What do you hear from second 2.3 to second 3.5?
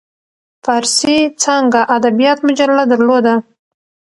مجله درلوده.